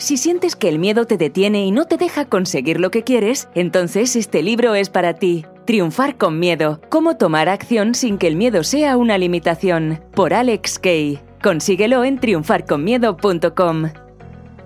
[0.00, 3.50] Si sientes que el miedo te detiene y no te deja conseguir lo que quieres,
[3.54, 5.44] entonces este libro es para ti.
[5.66, 6.80] Triunfar con miedo.
[6.88, 10.00] Cómo tomar acción sin que el miedo sea una limitación.
[10.14, 11.20] Por Alex Kay.
[11.42, 13.90] Consíguelo en triunfarconmiedo.com.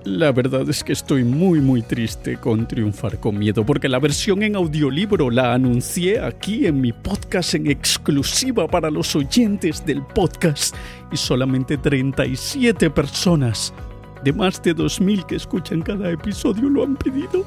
[0.05, 4.45] La verdad es que estoy muy muy triste con Triunfar con Miedo porque la versión
[4.45, 10.77] en audiolibro la anuncié aquí en mi podcast en exclusiva para los oyentes del podcast
[11.11, 13.73] y solamente 37 personas
[14.25, 17.45] de más de 2.000 que escuchan cada episodio lo han pedido.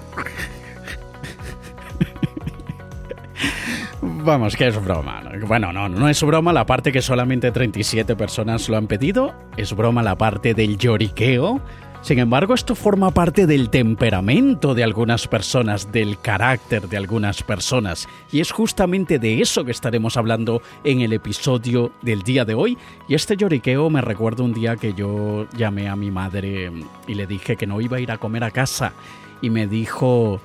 [4.01, 5.23] Vamos, que es broma.
[5.47, 9.33] Bueno, no, no es broma la parte que solamente 37 personas lo han pedido.
[9.57, 11.61] Es broma la parte del lloriqueo
[12.01, 18.07] sin embargo, esto forma parte del temperamento de algunas personas, del carácter de algunas personas,
[18.31, 22.77] y es justamente de eso que estaremos hablando en el episodio del día de hoy.
[23.07, 26.71] Y este lloriqueo me recuerda un día que yo llamé a mi madre
[27.07, 28.93] y le dije que no iba a ir a comer a casa,
[29.41, 30.39] y me dijo...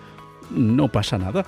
[0.50, 1.46] No pasa nada.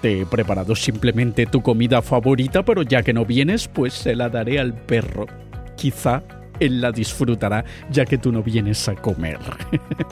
[0.00, 4.28] Te he preparado simplemente tu comida favorita, pero ya que no vienes, pues se la
[4.28, 5.26] daré al perro.
[5.76, 6.24] Quizá
[6.60, 9.38] él la disfrutará ya que tú no vienes a comer.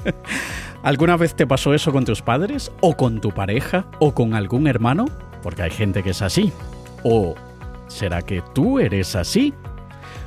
[0.83, 2.73] ¿Alguna vez te pasó eso con tus padres?
[2.81, 3.87] ¿O con tu pareja?
[3.99, 5.07] ¿O con algún hermano?
[5.43, 6.53] Porque hay gente que es así.
[7.05, 7.35] ¿O
[7.87, 9.55] será que tú eres así?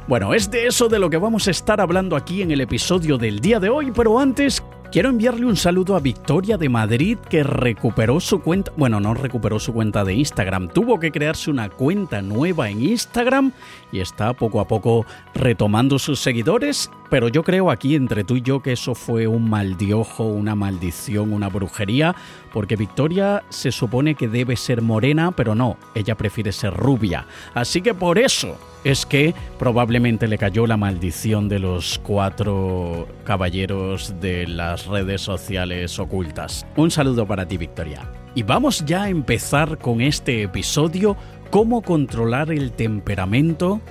[0.08, 3.18] Bueno, es de eso de lo que vamos a estar hablando aquí en el episodio
[3.18, 7.44] del día de hoy, pero antes Quiero enviarle un saludo a Victoria de Madrid que
[7.44, 12.22] recuperó su cuenta, bueno, no recuperó su cuenta de Instagram, tuvo que crearse una cuenta
[12.22, 13.54] nueva en Instagram
[13.94, 18.42] y está poco a poco retomando sus seguidores, pero yo creo aquí entre tú y
[18.42, 22.14] yo que eso fue un maldiojo, una maldición, una brujería,
[22.52, 27.26] porque Victoria se supone que debe ser morena, pero no, ella prefiere ser rubia.
[27.54, 34.20] Así que por eso es que probablemente le cayó la maldición de los cuatro caballeros
[34.20, 36.66] de las redes sociales ocultas.
[36.76, 38.10] Un saludo para ti, Victoria.
[38.34, 41.18] Y vamos ya a empezar con este episodio,
[41.50, 43.82] cómo controlar el temperamento,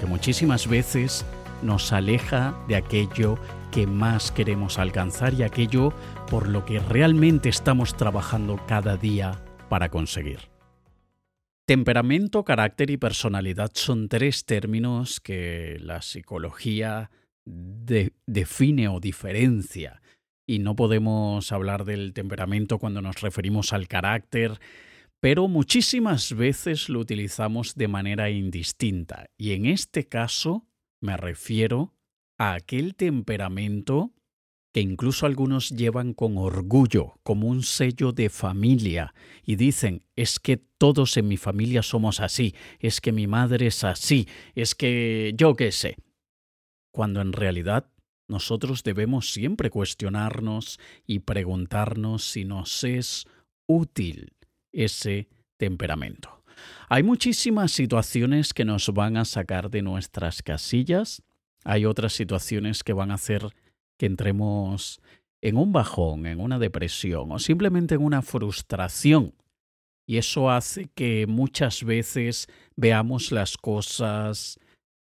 [0.00, 1.24] que muchísimas veces
[1.62, 3.38] nos aleja de aquello
[3.70, 5.92] que más queremos alcanzar y aquello
[6.26, 10.40] por lo que realmente estamos trabajando cada día para conseguir.
[11.66, 17.10] Temperamento, carácter y personalidad son tres términos que la psicología
[17.44, 20.00] define o diferencia.
[20.46, 24.60] Y no podemos hablar del temperamento cuando nos referimos al carácter,
[25.20, 29.26] pero muchísimas veces lo utilizamos de manera indistinta.
[29.36, 30.66] Y en este caso
[31.00, 31.94] me refiero
[32.38, 34.12] a aquel temperamento
[34.76, 40.58] que incluso algunos llevan con orgullo, como un sello de familia, y dicen, es que
[40.58, 45.56] todos en mi familia somos así, es que mi madre es así, es que yo
[45.56, 45.96] qué sé.
[46.92, 47.90] Cuando en realidad
[48.28, 53.24] nosotros debemos siempre cuestionarnos y preguntarnos si nos es
[53.66, 54.34] útil
[54.72, 56.42] ese temperamento.
[56.90, 61.22] Hay muchísimas situaciones que nos van a sacar de nuestras casillas,
[61.64, 63.54] hay otras situaciones que van a hacer
[63.96, 65.00] que entremos
[65.40, 69.34] en un bajón, en una depresión o simplemente en una frustración.
[70.06, 72.46] Y eso hace que muchas veces
[72.76, 74.58] veamos las cosas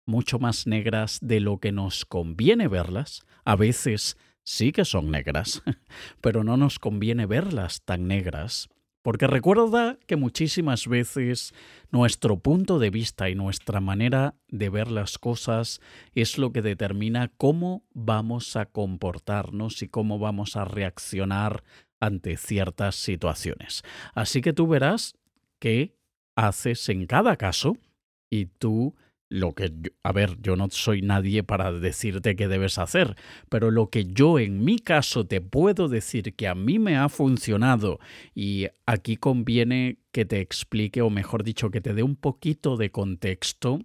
[0.06, 3.24] mucho más negras de lo que nos conviene verlas.
[3.44, 5.63] A veces sí que son negras,
[6.22, 8.69] pero no nos conviene verlas tan negras
[9.01, 11.53] porque recuerda que muchísimas veces
[11.91, 15.81] nuestro punto de vista y nuestra manera de ver las cosas
[16.13, 21.63] es lo que determina cómo vamos a comportarnos y cómo vamos a reaccionar
[22.00, 23.84] ante ciertas situaciones.
[24.13, 25.16] Así que tú verás
[25.59, 25.95] qué
[26.35, 27.78] haces en cada caso
[28.29, 28.95] y tú
[29.31, 29.72] lo que,
[30.03, 33.16] a ver, yo no soy nadie para decirte qué debes hacer,
[33.47, 37.08] pero lo que yo en mi caso te puedo decir que a mí me ha
[37.08, 38.00] funcionado
[38.36, 42.91] y aquí conviene que te explique, o mejor dicho, que te dé un poquito de
[42.91, 43.80] contexto,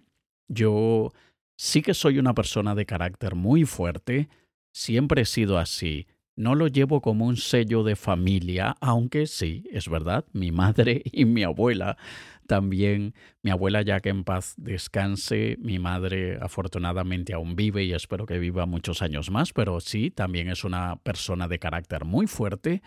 [0.49, 1.13] yo
[1.55, 4.27] sí que soy una persona de carácter muy fuerte,
[4.73, 9.87] siempre he sido así, no lo llevo como un sello de familia, aunque sí, es
[9.87, 11.97] verdad, mi madre y mi abuela
[12.47, 13.13] también,
[13.43, 18.39] mi abuela ya que en paz descanse, mi madre afortunadamente aún vive y espero que
[18.39, 22.81] viva muchos años más, pero sí, también es una persona de carácter muy fuerte.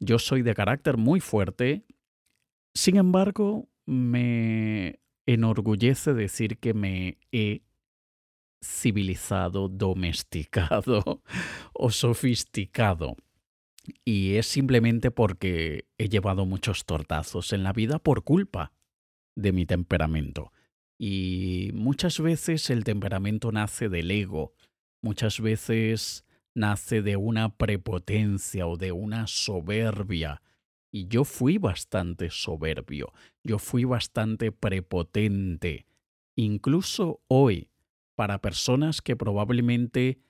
[0.00, 1.84] Yo soy de carácter muy fuerte.
[2.74, 7.62] Sin embargo, me enorgullece decir que me he
[8.64, 11.22] civilizado, domesticado
[11.72, 13.16] o sofisticado.
[14.04, 18.72] Y es simplemente porque he llevado muchos tortazos en la vida por culpa
[19.34, 20.52] de mi temperamento.
[20.98, 24.54] Y muchas veces el temperamento nace del ego,
[25.02, 26.24] muchas veces
[26.54, 30.42] nace de una prepotencia o de una soberbia.
[30.92, 33.12] Y yo fui bastante soberbio,
[33.42, 35.86] yo fui bastante prepotente.
[36.36, 37.70] Incluso hoy,
[38.14, 40.20] para personas que probablemente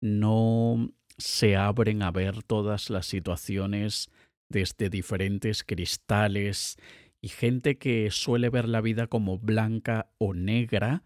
[0.00, 4.10] no se abren a ver todas las situaciones
[4.48, 6.76] desde diferentes cristales
[7.22, 11.04] y gente que suele ver la vida como blanca o negra,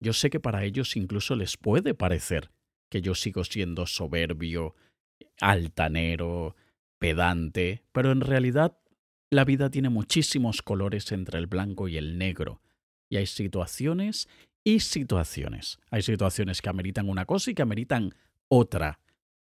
[0.00, 2.52] yo sé que para ellos incluso les puede parecer
[2.90, 4.76] que yo sigo siendo soberbio,
[5.40, 6.54] altanero,
[6.98, 8.78] pedante, pero en realidad
[9.30, 12.60] la vida tiene muchísimos colores entre el blanco y el negro,
[13.08, 14.28] y hay situaciones
[14.62, 15.78] y situaciones.
[15.90, 18.14] Hay situaciones que ameritan una cosa y que ameritan
[18.48, 19.00] otra.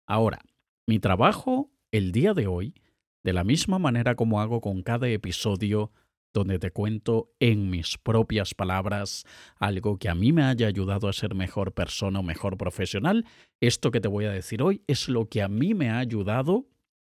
[0.07, 0.39] Ahora,
[0.88, 2.74] mi trabajo el día de hoy,
[3.23, 5.91] de la misma manera como hago con cada episodio
[6.33, 9.25] donde te cuento en mis propias palabras
[9.57, 13.25] algo que a mí me haya ayudado a ser mejor persona o mejor profesional,
[13.59, 16.68] esto que te voy a decir hoy es lo que a mí me ha ayudado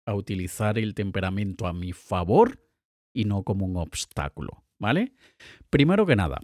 [0.06, 2.64] a utilizar el temperamento a mi favor
[3.12, 5.12] y no como un obstáculo, ¿vale?
[5.68, 6.40] Primero que nada,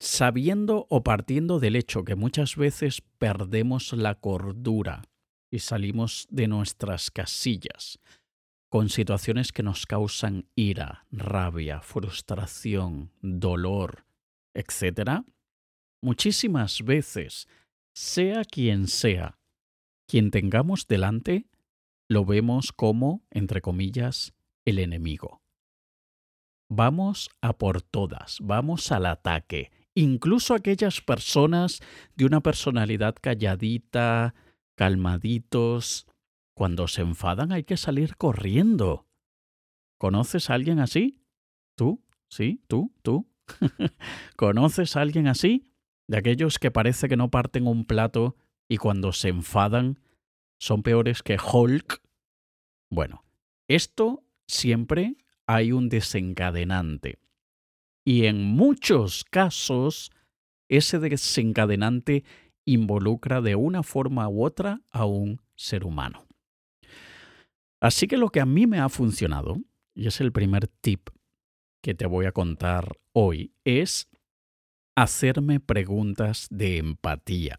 [0.00, 5.02] sabiendo o partiendo del hecho que muchas veces perdemos la cordura
[5.50, 7.98] y salimos de nuestras casillas,
[8.72, 14.06] con situaciones que nos causan ira, rabia, frustración, dolor,
[14.54, 15.26] etc.,
[16.00, 17.48] muchísimas veces,
[17.92, 19.38] sea quien sea,
[20.08, 21.50] quien tengamos delante,
[22.08, 24.32] lo vemos como, entre comillas,
[24.64, 25.42] el enemigo.
[26.70, 31.80] Vamos a por todas, vamos al ataque, incluso aquellas personas
[32.16, 34.34] de una personalidad calladita,
[34.76, 36.06] calmaditos,
[36.62, 39.08] cuando se enfadan hay que salir corriendo.
[39.98, 41.20] ¿Conoces a alguien así?
[41.76, 42.04] ¿Tú?
[42.28, 42.62] ¿Sí?
[42.68, 42.94] ¿Tú?
[43.02, 43.28] ¿Tú?
[44.36, 45.72] ¿Conoces a alguien así?
[46.06, 48.36] De aquellos que parece que no parten un plato
[48.68, 49.98] y cuando se enfadan
[50.60, 52.00] son peores que Hulk.
[52.92, 53.24] Bueno,
[53.66, 55.16] esto siempre
[55.48, 57.18] hay un desencadenante.
[58.04, 60.12] Y en muchos casos,
[60.68, 62.22] ese desencadenante
[62.64, 66.28] involucra de una forma u otra a un ser humano.
[67.82, 69.56] Así que lo que a mí me ha funcionado,
[69.92, 71.10] y es el primer tip
[71.82, 74.08] que te voy a contar hoy, es
[74.94, 77.56] hacerme preguntas de empatía.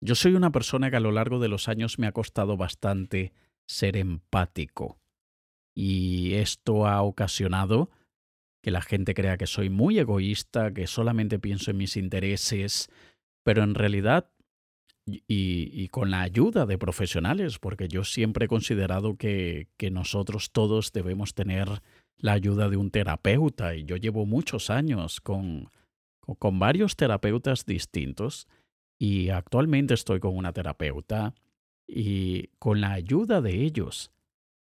[0.00, 3.34] Yo soy una persona que a lo largo de los años me ha costado bastante
[3.68, 4.98] ser empático.
[5.74, 7.90] Y esto ha ocasionado
[8.62, 12.88] que la gente crea que soy muy egoísta, que solamente pienso en mis intereses,
[13.44, 14.30] pero en realidad
[15.06, 20.92] y, con la ayuda de profesionales, porque yo siempre he considerado que, que nosotros todos
[20.92, 21.82] debemos tener
[22.18, 25.70] la ayuda de un terapeuta y yo llevo muchos años con,
[26.38, 28.48] con varios terapeutas distintos
[28.98, 31.34] y actualmente estoy con una terapeuta
[31.86, 34.10] y con la ayuda de ellos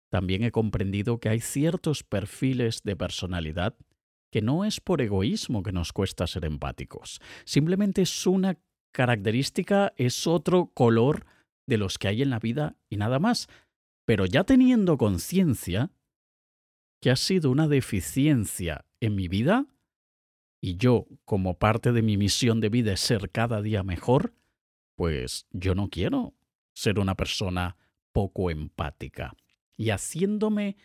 [0.10, 3.76] también he comprendido que hay ciertos perfiles de personalidad
[4.32, 8.58] que no es por egoísmo que nos cuesta ser empáticos, simplemente es una
[8.94, 11.26] característica es otro color
[11.68, 13.50] de los que hay en la vida y nada más.
[14.06, 15.92] Pero ya teniendo conciencia
[17.02, 19.66] que ha sido una deficiencia en mi vida,
[20.62, 24.34] y yo, como parte de mi misión de vida es ser cada día mejor,
[24.96, 26.34] pues yo no quiero
[26.74, 27.76] ser una persona
[28.14, 29.36] poco empática.
[29.76, 30.78] Y haciéndome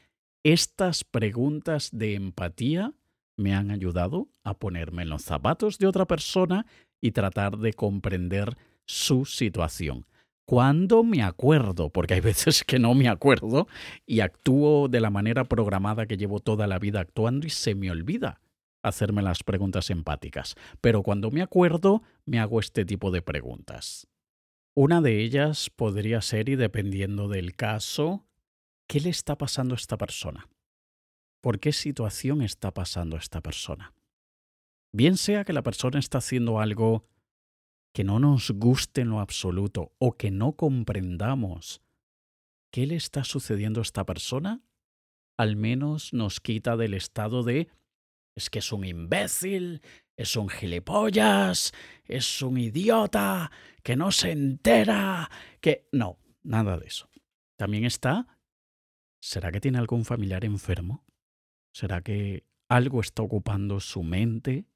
[0.42, 2.94] estas preguntas de empatía
[3.36, 6.66] me han ayudado a ponerme en los zapatos de otra persona
[7.00, 10.06] y tratar de comprender su situación.
[10.46, 13.68] Cuando me acuerdo, porque hay veces que no me acuerdo
[14.06, 17.90] y actúo de la manera programada que llevo toda la vida actuando y se me
[17.90, 18.40] olvida
[18.82, 20.54] hacerme las preguntas empáticas.
[20.80, 24.06] Pero cuando me acuerdo, me hago este tipo de preguntas.
[24.74, 28.24] Una de ellas podría ser, y dependiendo del caso,
[28.86, 30.48] ¿qué le está pasando a esta persona?
[31.40, 33.92] ¿Por qué situación está pasando a esta persona?
[34.98, 37.06] Bien sea que la persona está haciendo algo
[37.94, 41.82] que no nos guste en lo absoluto o que no comprendamos
[42.72, 44.60] qué le está sucediendo a esta persona,
[45.36, 47.68] al menos nos quita del estado de
[48.34, 49.82] es que es un imbécil,
[50.16, 51.72] es un gilipollas,
[52.04, 53.52] es un idiota,
[53.84, 55.88] que no se entera, que...
[55.92, 57.08] No, nada de eso.
[57.56, 58.26] También está,
[59.22, 61.04] ¿será que tiene algún familiar enfermo?
[61.72, 64.66] ¿Será que algo está ocupando su mente?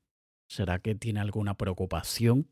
[0.52, 2.50] ¿Será que tiene alguna preocupación?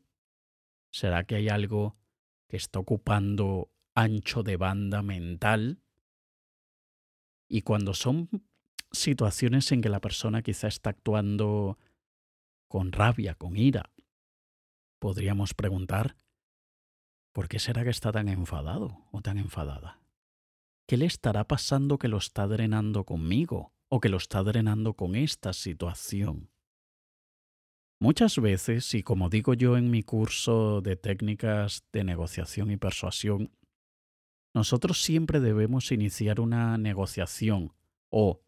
[0.91, 1.99] ¿Será que hay algo
[2.47, 5.83] que está ocupando ancho de banda mental?
[7.47, 8.27] Y cuando son
[8.91, 11.77] situaciones en que la persona quizá está actuando
[12.67, 13.93] con rabia, con ira,
[14.97, 16.15] podríamos preguntar,
[17.33, 20.01] ¿Por qué será que está tan enfadado o tan enfadada?
[20.87, 25.13] ¿Qué le estará pasando que lo está drenando conmigo o que lo está drenando con
[25.13, 26.49] esta situación?
[28.01, 33.55] Muchas veces, y como digo yo en mi curso de técnicas de negociación y persuasión,
[34.55, 37.75] nosotros siempre debemos iniciar una negociación
[38.09, 38.41] o,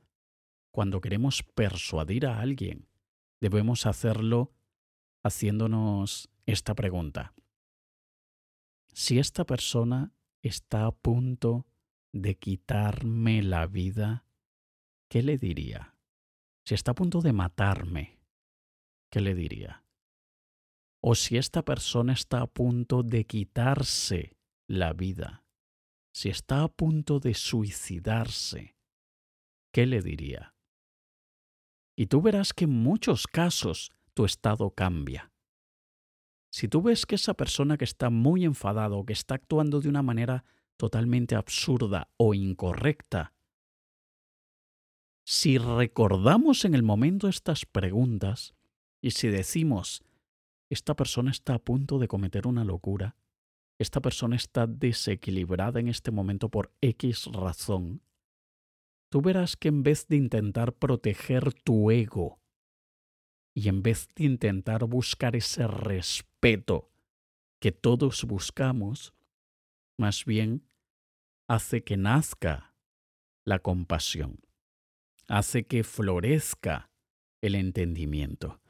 [0.71, 2.89] cuando queremos persuadir a alguien,
[3.41, 4.55] debemos hacerlo
[5.21, 7.35] haciéndonos esta pregunta.
[8.91, 11.67] Si esta persona está a punto
[12.11, 14.25] de quitarme la vida,
[15.09, 15.95] ¿qué le diría?
[16.65, 18.22] Si está a punto de matarme,
[19.13, 19.83] ¿qué le diría?
[20.99, 24.35] O si esta persona está a punto de quitarse
[24.67, 25.45] la vida,
[26.11, 28.75] si está a punto de suicidarse,
[29.71, 30.55] ¿qué le diría?
[31.95, 35.31] Y tú verás que en muchos casos tu estado cambia.
[36.51, 39.89] Si tú ves que esa persona que está muy enfadado o que está actuando de
[39.89, 40.43] una manera
[40.75, 43.35] totalmente absurda o incorrecta,
[45.23, 48.55] si recordamos en el momento estas preguntas
[49.03, 50.01] y si decimos,
[50.69, 53.17] esta persona está a punto de cometer una locura,
[53.77, 58.01] esta persona está desequilibrada en este momento por X razón,
[59.09, 62.39] tú verás que en vez de intentar proteger tu ego
[63.53, 66.89] y en vez de intentar buscar ese respeto
[67.59, 69.13] que todos buscamos,
[69.97, 70.65] más bien
[71.49, 72.73] hace que nazca
[73.43, 74.39] la compasión,
[75.27, 76.89] hace que florezca
[77.41, 78.62] el entendimiento.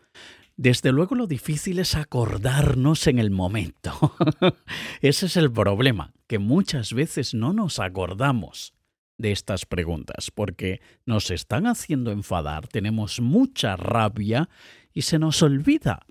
[0.56, 4.16] Desde luego lo difícil es acordarnos en el momento.
[5.02, 8.74] Ese es el problema, que muchas veces no nos acordamos
[9.18, 14.50] de estas preguntas, porque nos están haciendo enfadar, tenemos mucha rabia
[14.94, 16.06] y se nos olvida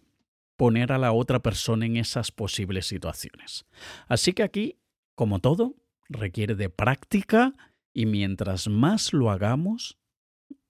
[0.56, 3.64] poner a la otra persona en esas posibles situaciones.
[4.08, 4.76] Así que aquí,
[5.14, 5.76] como todo,
[6.08, 7.52] requiere de práctica
[7.92, 9.98] y mientras más lo hagamos,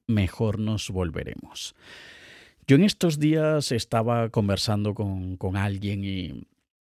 [0.07, 1.75] mejor nos volveremos.
[2.67, 6.47] Yo en estos días estaba conversando con, con alguien y,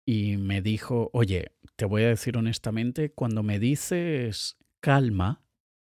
[0.04, 5.42] y me dijo, oye, te voy a decir honestamente, cuando me dices calma,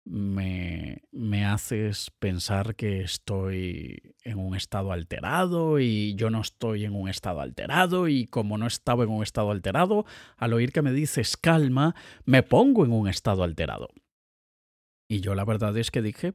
[0.04, 6.94] me, me, haces pensar que estoy en un estado alterado y yo no estoy en
[6.94, 10.04] un estado alterado y como no estaba en un estado alterado,
[10.36, 13.88] al oír que me dices calma, me pongo en un estado alterado.
[15.08, 16.34] Y yo la verdad es que dije,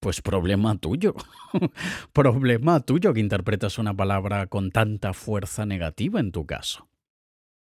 [0.00, 1.14] pues problema tuyo.
[2.12, 6.88] problema tuyo que interpretas una palabra con tanta fuerza negativa en tu caso.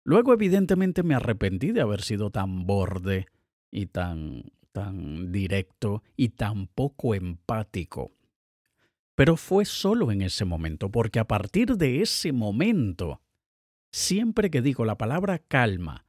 [0.03, 3.27] Luego evidentemente me arrepentí de haber sido tan borde
[3.69, 8.11] y tan, tan directo y tan poco empático.
[9.15, 13.21] Pero fue solo en ese momento, porque a partir de ese momento,
[13.91, 16.05] siempre que digo la palabra calma,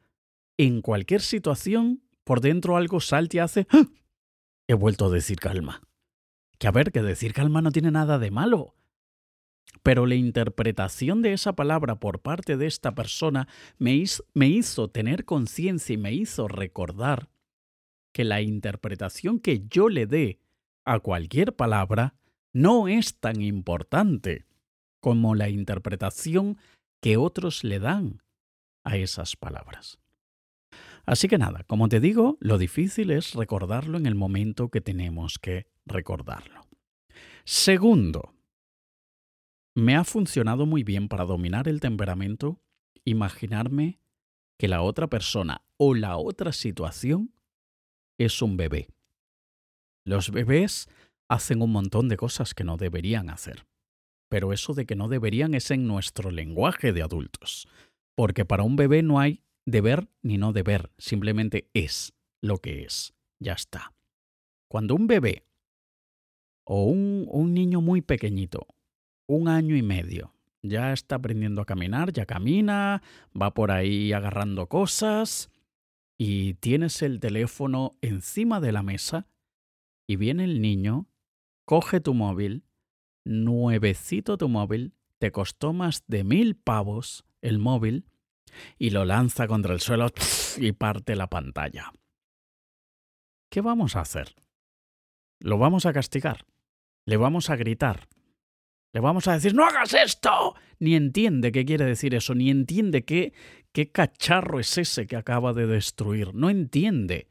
[0.57, 3.67] en cualquier situación, por dentro algo salta y hace...
[3.71, 3.85] ¡Ah!
[4.69, 5.83] He vuelto a decir calma.
[6.63, 8.77] Que a ver, que decir calma no tiene nada de malo.
[9.83, 14.89] Pero la interpretación de esa palabra por parte de esta persona me hizo, me hizo
[14.89, 17.31] tener conciencia y me hizo recordar
[18.13, 20.39] que la interpretación que yo le dé
[20.85, 22.15] a cualquier palabra
[22.53, 24.47] no es tan importante
[25.01, 26.59] como la interpretación
[27.01, 28.23] que otros le dan
[28.85, 29.99] a esas palabras.
[31.05, 35.39] Así que nada, como te digo, lo difícil es recordarlo en el momento que tenemos
[35.39, 36.69] que recordarlo.
[37.45, 38.35] Segundo,
[39.75, 42.61] me ha funcionado muy bien para dominar el temperamento
[43.05, 44.01] imaginarme
[44.59, 47.35] que la otra persona o la otra situación
[48.19, 48.89] es un bebé.
[50.05, 50.89] Los bebés
[51.29, 53.67] hacen un montón de cosas que no deberían hacer.
[54.29, 57.69] Pero eso de que no deberían es en nuestro lenguaje de adultos.
[58.15, 63.15] Porque para un bebé no hay deber ni no deber, simplemente es lo que es.
[63.39, 63.93] Ya está.
[64.69, 65.45] Cuando un bebé
[66.65, 68.67] o un, un niño muy pequeñito,
[69.27, 73.03] un año y medio, ya está aprendiendo a caminar, ya camina,
[73.41, 75.51] va por ahí agarrando cosas,
[76.25, 79.27] y tienes el teléfono encima de la mesa
[80.07, 81.09] y viene el niño,
[81.65, 82.63] coge tu móvil,
[83.25, 88.05] nuevecito tu móvil, te costó más de mil pavos el móvil
[88.79, 90.09] y lo lanza contra el suelo
[90.59, 91.93] y parte la pantalla.
[93.51, 94.35] ¿Qué vamos a hacer?
[95.41, 96.47] ¿Lo vamos a castigar?
[97.07, 98.09] ¿Le vamos a gritar?
[98.95, 100.55] Le vamos a decir, no hagas esto.
[100.79, 103.33] Ni entiende qué quiere decir eso, ni entiende qué,
[103.73, 106.35] qué cacharro es ese que acaba de destruir.
[106.35, 107.29] No entiende.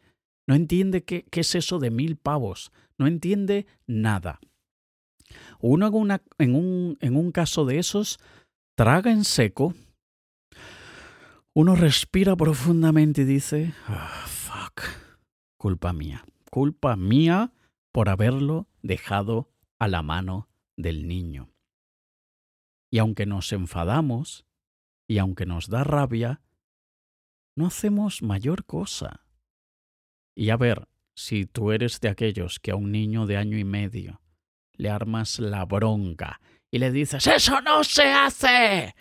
[0.47, 2.71] No entiende qué, es eso de mil pavos.
[2.97, 4.39] No entiende nada.
[5.59, 8.19] Uno una, en, un, en un caso de esos
[8.75, 9.75] traga en seco,
[11.53, 14.83] uno respira profundamente y dice, ah, fuck,
[15.57, 17.53] culpa mía, culpa mía
[17.91, 21.49] por haberlo dejado a la mano del niño.
[22.89, 24.45] Y aunque nos enfadamos
[25.07, 26.41] y aunque nos da rabia,
[27.55, 29.25] no hacemos mayor cosa.
[30.35, 33.65] Y a ver, si tú eres de aquellos que a un niño de año y
[33.65, 34.21] medio
[34.73, 36.39] le armas la bronca
[36.71, 38.95] y le dices, eso no se hace,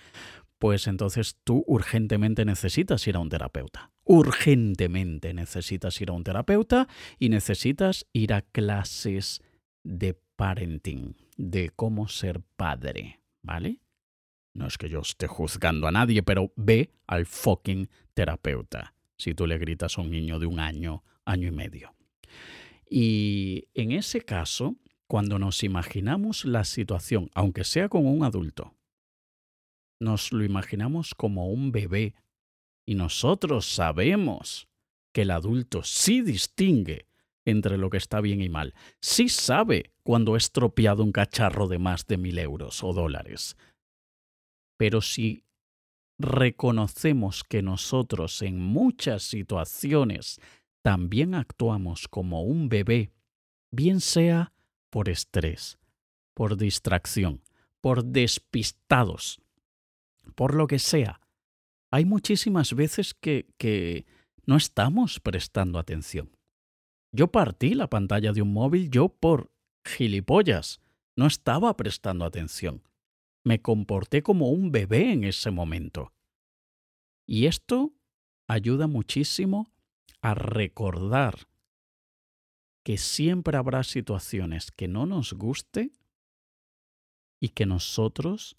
[0.60, 3.90] pues entonces tú urgentemente necesitas ir a un terapeuta.
[4.04, 6.86] Urgentemente necesitas ir a un terapeuta
[7.18, 9.40] y necesitas ir a clases
[9.82, 13.80] de parenting, de cómo ser padre, ¿vale?
[14.52, 19.46] No es que yo esté juzgando a nadie, pero ve al fucking terapeuta si tú
[19.46, 21.94] le gritas a un niño de un año, año y medio.
[22.88, 24.76] Y en ese caso,
[25.06, 28.74] cuando nos imaginamos la situación, aunque sea con un adulto,
[30.00, 32.14] nos lo imaginamos como un bebé
[32.86, 34.68] y nosotros sabemos
[35.12, 37.06] que el adulto sí distingue
[37.44, 41.78] entre lo que está bien y mal, sí sabe cuando ha estropeado un cacharro de
[41.78, 43.56] más de mil euros o dólares.
[44.76, 45.44] Pero si
[46.18, 50.40] reconocemos que nosotros en muchas situaciones
[50.82, 53.12] también actuamos como un bebé,
[53.70, 54.52] bien sea
[54.90, 55.78] por estrés,
[56.34, 57.42] por distracción,
[57.80, 59.40] por despistados,
[60.34, 61.20] por lo que sea.
[61.90, 64.06] Hay muchísimas veces que, que
[64.46, 66.30] no estamos prestando atención.
[67.12, 69.50] Yo partí la pantalla de un móvil yo por
[69.84, 70.80] gilipollas.
[71.16, 72.82] No estaba prestando atención.
[73.44, 76.12] Me comporté como un bebé en ese momento.
[77.26, 77.92] Y esto
[78.46, 79.70] ayuda muchísimo
[80.20, 81.48] a recordar
[82.84, 85.92] que siempre habrá situaciones que no nos guste
[87.40, 88.56] y que nosotros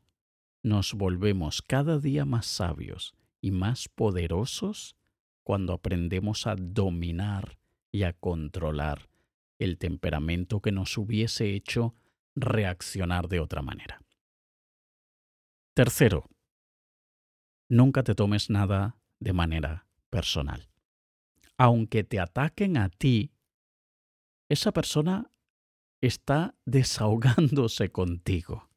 [0.64, 4.96] nos volvemos cada día más sabios y más poderosos
[5.44, 7.58] cuando aprendemos a dominar
[7.92, 9.10] y a controlar
[9.60, 11.96] el temperamento que nos hubiese hecho
[12.36, 14.02] reaccionar de otra manera.
[15.74, 16.30] Tercero,
[17.70, 20.70] nunca te tomes nada de manera personal.
[21.58, 23.32] Aunque te ataquen a ti,
[24.50, 25.32] esa persona
[26.02, 28.71] está desahogándose contigo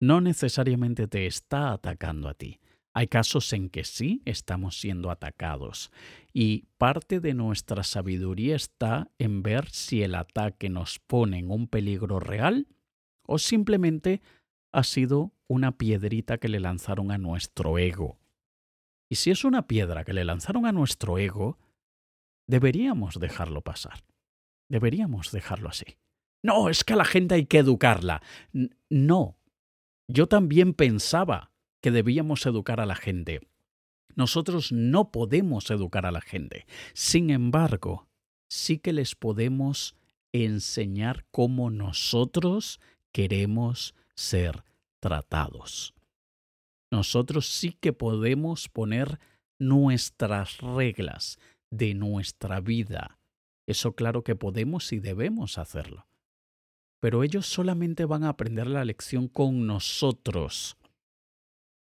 [0.00, 2.60] no necesariamente te está atacando a ti.
[2.92, 5.90] Hay casos en que sí estamos siendo atacados
[6.32, 11.68] y parte de nuestra sabiduría está en ver si el ataque nos pone en un
[11.68, 12.68] peligro real
[13.26, 14.22] o simplemente
[14.72, 18.18] ha sido una piedrita que le lanzaron a nuestro ego.
[19.10, 21.58] Y si es una piedra que le lanzaron a nuestro ego,
[22.46, 24.04] deberíamos dejarlo pasar.
[24.68, 25.98] Deberíamos dejarlo así.
[26.42, 28.22] No, es que a la gente hay que educarla.
[28.88, 29.36] no,
[30.08, 33.40] yo también pensaba que debíamos educar a la gente.
[34.14, 36.66] Nosotros no podemos educar a la gente.
[36.94, 38.06] Sin embargo,
[38.48, 39.94] sí que les podemos
[40.32, 42.80] enseñar cómo nosotros
[43.12, 44.64] queremos ser
[45.00, 45.94] tratados.
[46.90, 49.18] Nosotros sí que podemos poner
[49.58, 51.38] nuestras reglas
[51.70, 53.18] de nuestra vida.
[53.66, 56.06] Eso claro que podemos y debemos hacerlo
[57.06, 60.76] pero ellos solamente van a aprender la lección con nosotros.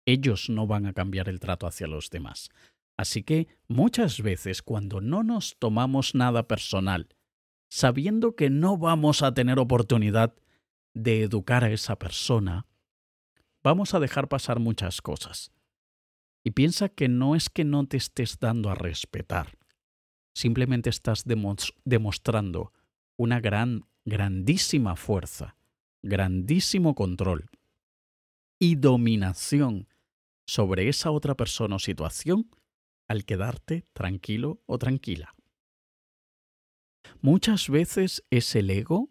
[0.06, 2.50] Ellos no van a cambiar el trato hacia los demás.
[2.96, 7.08] Así que muchas veces cuando no nos tomamos nada personal,
[7.68, 10.36] sabiendo que no vamos a tener oportunidad
[10.94, 12.68] de educar a esa persona,
[13.64, 15.50] vamos a dejar pasar muchas cosas.
[16.44, 19.58] Y piensa que no es que no te estés dando a respetar,
[20.32, 22.72] simplemente estás demostrando
[23.16, 25.56] una gran grandísima fuerza,
[26.02, 27.50] grandísimo control
[28.58, 29.88] y dominación
[30.46, 32.50] sobre esa otra persona o situación
[33.06, 35.34] al quedarte tranquilo o tranquila.
[37.20, 39.10] Muchas veces es el ego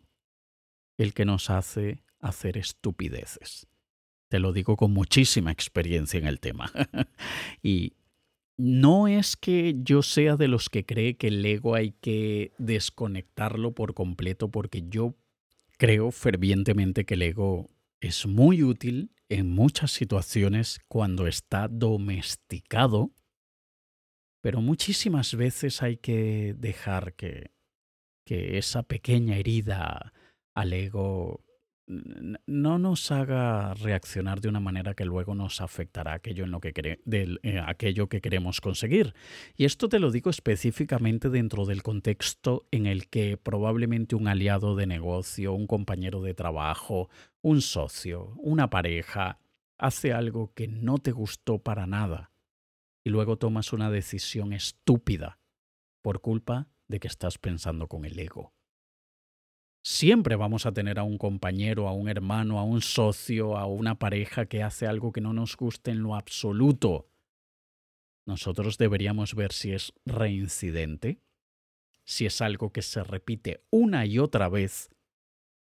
[0.98, 3.68] el que nos hace hacer estupideces.
[4.30, 6.72] Te lo digo con muchísima experiencia en el tema.
[7.64, 7.94] y
[8.58, 13.74] no es que yo sea de los que cree que el ego hay que desconectarlo
[13.74, 15.16] por completo, porque yo
[15.78, 17.70] creo fervientemente que el ego
[18.02, 23.12] es muy útil en muchas situaciones cuando está domesticado,
[24.42, 27.52] pero muchísimas veces hay que dejar que,
[28.30, 30.12] esa pequeña herida
[30.54, 31.46] al ego
[31.88, 36.74] no nos haga reaccionar de una manera que luego nos afectará aquello, en lo que
[36.76, 39.14] eh, que queremos conseguir.
[39.56, 44.76] Y esto te lo digo específicamente dentro del contexto en el que probablemente un aliado
[44.76, 47.10] de negocio, un compañero de trabajo,
[47.42, 49.40] un socio, una pareja,
[49.78, 52.32] hace algo que no te gustó para nada.
[53.04, 55.40] y luego tomas una decisión estúpida
[56.02, 58.57] por culpa de que estás pensando con el ego.
[59.90, 63.98] Siempre vamos a tener a un compañero, a un hermano, a un socio, a una
[63.98, 67.08] pareja que hace algo que no nos guste en lo absoluto.
[68.26, 71.22] Nosotros deberíamos ver si es reincidente,
[72.04, 74.90] si es algo que se repite una y otra vez.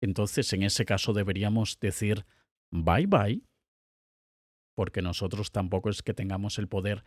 [0.01, 2.25] Entonces en ese caso deberíamos decir
[2.71, 3.41] bye bye,
[4.75, 7.05] porque nosotros tampoco es que tengamos el poder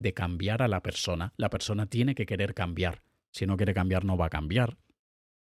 [0.00, 1.34] de cambiar a la persona.
[1.36, 3.02] La persona tiene que querer cambiar.
[3.34, 4.78] Si no quiere cambiar, no va a cambiar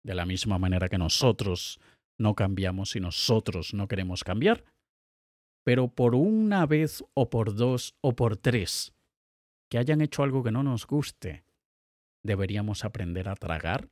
[0.05, 1.81] de la misma manera que nosotros
[2.19, 4.65] no cambiamos y nosotros no queremos cambiar.
[5.65, 8.95] Pero por una vez o por dos o por tres
[9.71, 11.45] que hayan hecho algo que no nos guste,
[12.23, 13.88] deberíamos aprender a tragar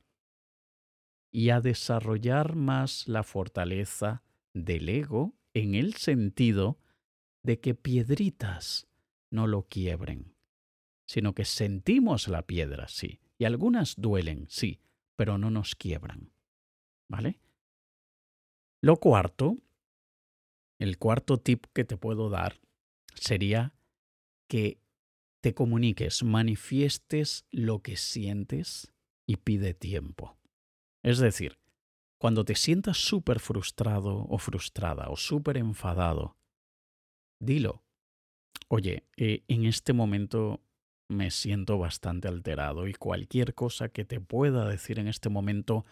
[1.33, 6.79] y a desarrollar más la fortaleza del ego en el sentido
[7.42, 8.88] de que piedritas
[9.31, 10.35] no lo quiebren,
[11.07, 14.81] sino que sentimos la piedra, sí, y algunas duelen, sí,
[15.20, 16.33] pero no nos quiebran.
[17.06, 17.42] ¿Vale?
[18.80, 19.59] Lo cuarto,
[20.78, 22.59] el cuarto tip que te puedo dar
[23.16, 23.76] sería
[24.48, 24.80] que
[25.42, 28.94] te comuniques, manifiestes lo que sientes
[29.26, 30.38] y pide tiempo.
[31.02, 31.59] Es decir,
[32.16, 36.38] cuando te sientas súper frustrado o frustrada o súper enfadado,
[37.38, 37.85] dilo.
[38.68, 40.62] Oye, eh, en este momento
[41.11, 45.85] me siento bastante alterado y cualquier cosa que te pueda decir en este momento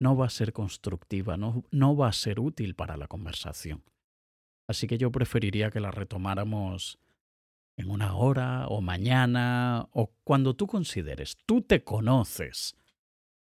[0.00, 3.84] no va a ser constructiva, no, no va a ser útil para la conversación.
[4.68, 6.98] Así que yo preferiría que la retomáramos
[7.78, 11.36] en una hora o mañana o cuando tú consideres.
[11.46, 12.74] Tú te conoces.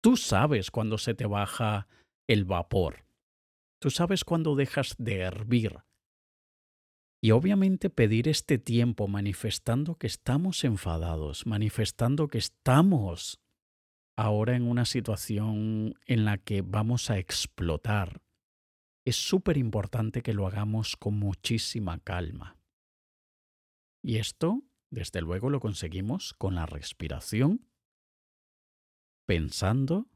[0.03, 1.89] Tú sabes cuando se te baja
[2.29, 3.07] el vapor.
[3.81, 5.79] Tú sabes cuando dejas de hervir.
[7.25, 13.41] Y obviamente pedir este tiempo manifestando que estamos enfadados, manifestando que estamos
[14.15, 18.21] ahora en una situación en la que vamos a explotar.
[19.07, 22.59] Es súper importante que lo hagamos con muchísima calma.
[24.03, 27.67] Y esto, desde luego, lo conseguimos con la respiración,
[29.27, 30.11] pensando,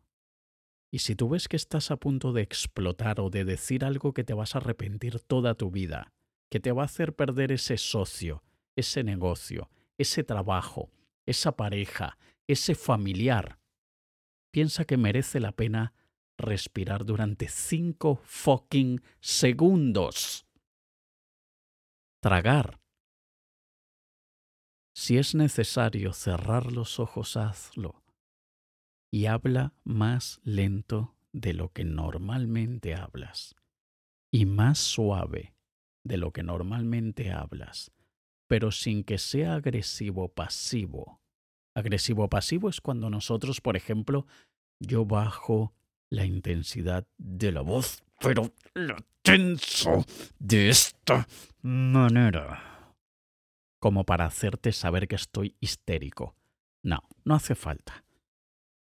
[0.93, 4.25] y si tú ves que estás a punto de explotar o de decir algo que
[4.25, 6.13] te vas a arrepentir toda tu vida,
[6.51, 8.43] que te va a hacer perder ese socio,
[8.77, 10.91] ese negocio, ese trabajo,
[11.27, 13.59] esa pareja, ese familiar.
[14.51, 15.93] Piensa que merece la pena
[16.39, 20.47] respirar durante cinco fucking segundos.
[22.21, 22.81] Tragar.
[24.95, 28.03] Si es necesario cerrar los ojos, hazlo.
[29.13, 33.55] Y habla más lento de lo que normalmente hablas.
[34.31, 35.55] Y más suave
[36.09, 37.93] de lo que normalmente hablas,
[38.49, 41.21] pero sin que sea agresivo pasivo.
[41.77, 44.27] Agresivo pasivo es cuando nosotros, por ejemplo,
[44.81, 45.75] yo bajo
[46.11, 50.05] la intensidad de la voz, pero lo tenso
[50.39, 51.29] de esta
[51.63, 52.95] manera.
[53.81, 56.35] Como para hacerte saber que estoy histérico.
[56.83, 58.05] No, no hace falta.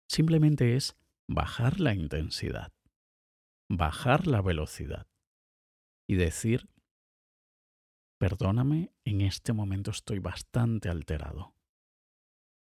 [0.08, 0.96] Simplemente es
[1.26, 2.72] bajar la intensidad,
[3.70, 5.06] bajar la velocidad
[6.06, 6.68] y decir
[8.18, 11.54] Perdóname, en este momento estoy bastante alterado.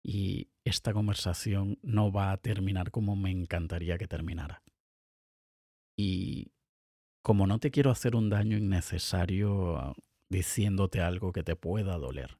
[0.02, 4.62] Y esta conversación no va a terminar como me encantaría que terminara.
[5.96, 6.52] Y
[7.22, 9.94] como no te quiero hacer un daño innecesario ah,
[10.28, 12.38] diciéndote algo que te pueda doler,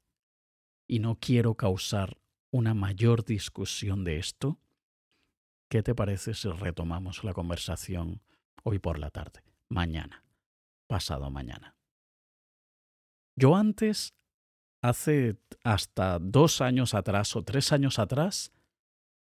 [0.87, 2.17] y no quiero causar
[2.51, 4.59] una mayor discusión de esto,
[5.69, 8.21] ¿qué te parece si retomamos la conversación
[8.63, 10.23] hoy por la tarde, mañana,
[10.87, 11.74] pasado mañana?
[13.37, 14.13] Yo antes,
[14.81, 18.53] hace hasta dos años atrás o tres años atrás,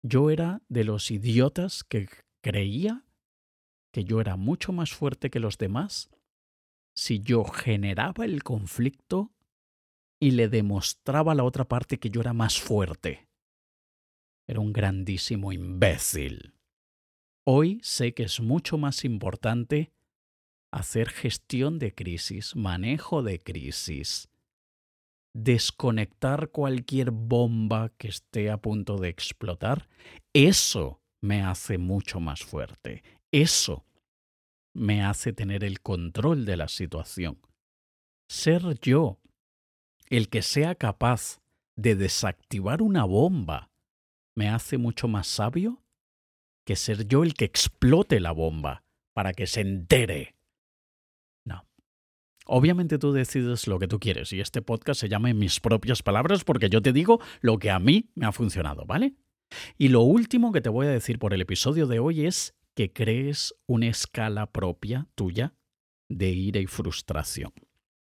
[0.03, 2.09] yo era de los idiotas que
[2.41, 3.05] creía
[3.93, 6.09] que yo era mucho más fuerte que los demás
[6.95, 9.31] si yo generaba el conflicto
[10.19, 13.27] y le demostraba a la otra parte que yo era más fuerte.
[14.47, 16.53] Era un grandísimo imbécil.
[17.45, 19.91] Hoy sé que es mucho más importante
[20.73, 24.27] hacer gestión de crisis, manejo de crisis,
[25.35, 29.87] desconectar cualquier bomba que esté a punto de explotar,
[30.33, 33.03] eso me hace mucho más fuerte.
[33.31, 33.85] Eso
[34.75, 37.39] me hace tener el control de la situación.
[38.27, 39.19] Ser yo
[40.09, 41.39] el que sea capaz
[41.75, 43.69] de desactivar una bomba
[44.35, 45.83] me hace mucho más sabio
[46.65, 48.83] que ser yo el que explote la bomba
[49.13, 50.35] para que se entere
[52.45, 56.03] Obviamente tú decides lo que tú quieres y este podcast se llama en mis propias
[56.03, 59.15] palabras porque yo te digo lo que a mí me ha funcionado, ¿vale?
[59.77, 62.91] Y lo último que te voy a decir por el episodio de hoy es que
[62.91, 65.53] crees una escala propia tuya
[66.09, 67.53] de ira y frustración.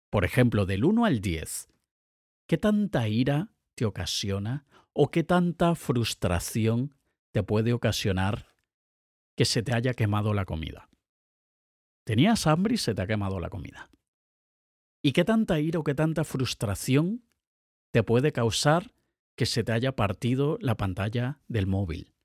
[0.09, 1.67] Por ejemplo, del 1 al 10,
[2.47, 6.95] ¿qué tanta ira te ocasiona o qué tanta frustración
[7.31, 8.55] te puede ocasionar
[9.35, 10.89] que se te haya quemado la comida?
[12.05, 13.89] Tenías hambre y se te ha quemado la comida.
[15.05, 17.23] ¿Y qué tanta ira o qué tanta frustración
[17.91, 18.95] te puede causar
[19.37, 22.15] que se te haya partido la pantalla del móvil?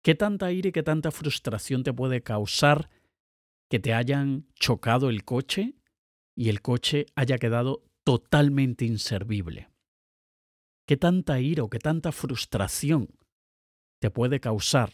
[0.00, 2.88] ¿Qué tanta ira y qué tanta frustración te puede causar
[3.68, 5.74] que te hayan chocado el coche
[6.36, 9.72] y el coche haya quedado totalmente inservible?
[10.86, 13.08] ¿Qué tanta ira o qué tanta frustración
[14.00, 14.92] te puede causar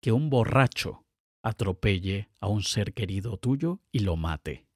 [0.00, 1.04] que un borracho
[1.42, 4.67] atropelle a un ser querido tuyo y lo mate?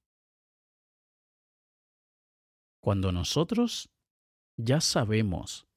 [2.82, 3.90] Cuando nosotros
[4.56, 5.68] ya sabemos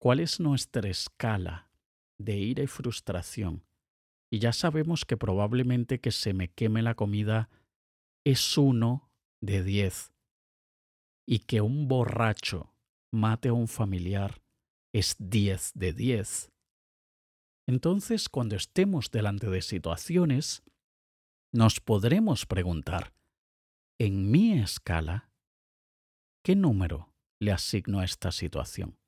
[0.00, 1.70] cuál es nuestra escala
[2.18, 3.64] de ira y frustración,
[4.30, 7.50] y ya sabemos que probablemente que se me queme la comida
[8.24, 10.12] es uno de diez,
[11.26, 12.72] y que un borracho
[13.12, 14.40] mate a un familiar
[14.92, 16.52] es diez de diez.
[17.66, 20.62] Entonces, cuando estemos delante de situaciones,
[21.52, 23.14] nos podremos preguntar,
[23.98, 25.33] en mi escala,
[26.44, 28.98] ¿Qué número le asigno a esta situación?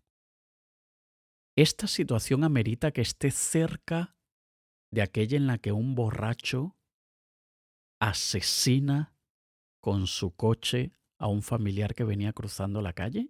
[1.55, 4.17] Esta situación amerita que esté cerca
[4.91, 6.79] de aquella en la que un borracho
[8.01, 9.15] asesina
[9.81, 13.29] con su coche a un familiar que venía cruzando la calle?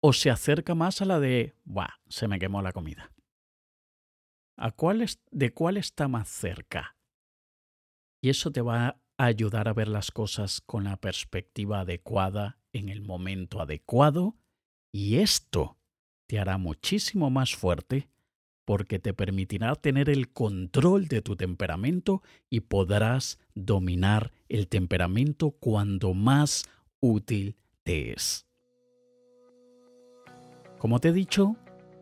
[0.00, 1.98] ¿O se acerca más a la de, ¡buah!
[2.08, 3.12] Se me quemó la comida.
[4.56, 6.96] ¿A cuál ¿De cuál está más cerca?
[8.22, 13.02] Y eso te va ayudar a ver las cosas con la perspectiva adecuada en el
[13.02, 14.36] momento adecuado
[14.92, 15.78] y esto
[16.26, 18.08] te hará muchísimo más fuerte
[18.64, 26.14] porque te permitirá tener el control de tu temperamento y podrás dominar el temperamento cuando
[26.14, 26.64] más
[27.00, 28.46] útil te es.
[30.78, 31.56] Como te he dicho,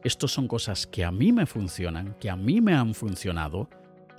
[0.04, 3.68] estas son cosas que a mí me funcionan, que a mí me han funcionado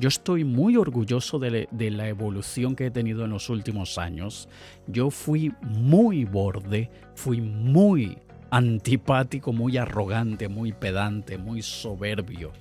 [0.03, 4.49] yo estoy muy orgulloso de, la evolución que he tenido en los últimos años.
[4.85, 8.17] Yo fui muy borde, fui muy
[8.51, 12.51] antipático, muy arrogante, muy pedante, muy soberbio.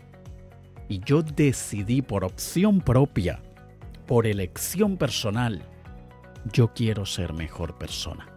[0.88, 3.42] Y yo decidí por opción propia,
[4.06, 5.62] por elección personal,
[6.52, 8.28] yo quiero ser mejor persona.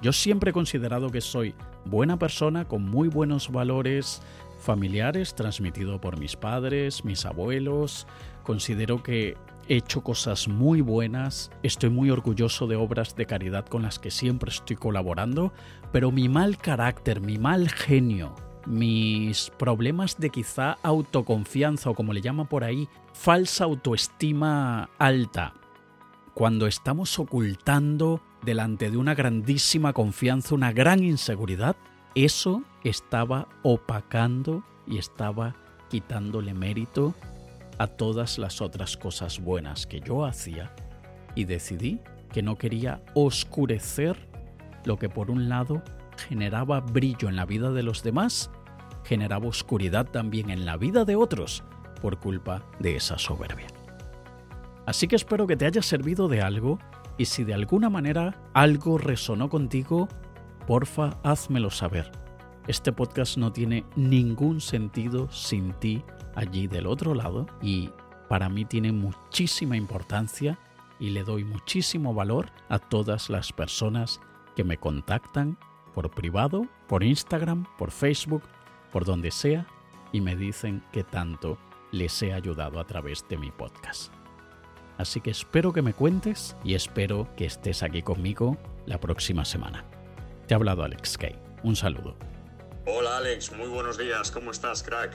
[0.00, 4.22] Yo siempre he considerado que soy buena persona con muy buenos valores,
[4.58, 8.06] familiares transmitido por mis padres, mis abuelos.
[8.42, 9.36] Considero que
[9.68, 14.10] he hecho cosas muy buenas, estoy muy orgulloso de obras de caridad con las que
[14.10, 15.52] siempre estoy colaborando,
[15.92, 18.34] pero mi mal carácter, mi mal genio,
[18.66, 25.54] mis problemas de quizá autoconfianza o como le llaman por ahí, falsa autoestima alta,
[26.34, 31.76] cuando estamos ocultando delante de una grandísima confianza una gran inseguridad,
[32.24, 35.54] eso estaba opacando y estaba
[35.88, 37.14] quitándole mérito
[37.78, 40.74] a todas las otras cosas buenas que yo hacía
[41.34, 42.00] y decidí
[42.32, 44.28] que no quería oscurecer
[44.84, 45.82] lo que por un lado
[46.28, 48.50] generaba brillo en la vida de los demás,
[49.04, 51.62] generaba oscuridad también en la vida de otros
[52.02, 53.68] por culpa de esa soberbia.
[54.86, 56.78] Así que espero que te haya servido de algo
[57.16, 60.08] y si de alguna manera algo resonó contigo,
[60.68, 62.12] porfa, házmelo saber.
[62.66, 66.04] Este podcast no tiene ningún sentido sin ti
[66.34, 67.88] allí del otro lado y
[68.28, 70.58] para mí tiene muchísima importancia
[71.00, 74.20] y le doy muchísimo valor a todas las personas
[74.56, 75.56] que me contactan
[75.94, 78.42] por privado, por Instagram, por Facebook,
[78.92, 79.66] por donde sea
[80.12, 81.56] y me dicen que tanto
[81.92, 84.12] les he ayudado a través de mi podcast.
[84.98, 89.97] Así que espero que me cuentes y espero que estés aquí conmigo la próxima semana.
[90.48, 91.36] Te ha hablado Alex Kay.
[91.62, 92.16] Un saludo.
[92.86, 95.12] Hola Alex, muy buenos días, ¿cómo estás, crack?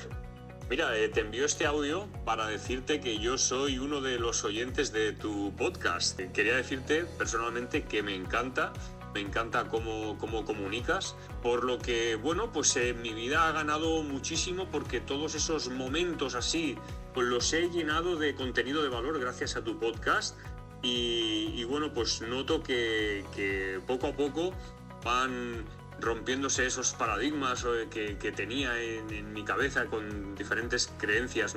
[0.69, 4.93] Mira, eh, te envío este audio para decirte que yo soy uno de los oyentes
[4.93, 6.19] de tu podcast.
[6.33, 8.73] Quería decirte personalmente que me encanta,
[9.15, 14.03] me encanta cómo, cómo comunicas, por lo que, bueno, pues eh, mi vida ha ganado
[14.03, 16.77] muchísimo porque todos esos momentos así,
[17.15, 20.37] pues los he llenado de contenido de valor gracias a tu podcast.
[20.85, 23.23] Y, bueno, pues noto que
[23.87, 24.53] poco a poco
[25.03, 25.65] van
[25.99, 31.55] rompiéndose esos paradigmas que, que tenía en, mi cabeza con diferentes creencias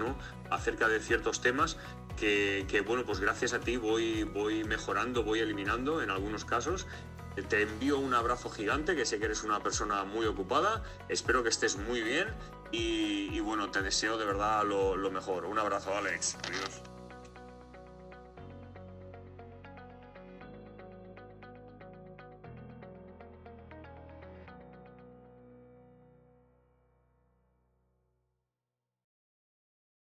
[0.51, 1.77] acerca de ciertos temas
[2.17, 6.87] que, bueno, pues gracias a ti voy, voy mejorando, voy eliminando en algunos casos.
[7.49, 11.51] Te envío un abrazo gigante, que sé que eres una persona muy ocupada, espero que
[11.51, 12.29] estés muy bien
[12.73, 15.45] y, y bueno, te deseo de verdad lo, lo mejor.
[15.45, 16.39] Un abrazo, Alex.
[16.45, 16.86] Adiós.